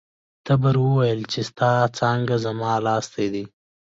تبر 0.45 0.75
وویل 0.81 1.21
چې 1.31 1.39
ستا 1.49 1.71
څانګه 1.97 2.35
زما 2.45 2.73
لاستی 2.87 3.27
دی. 3.33 3.45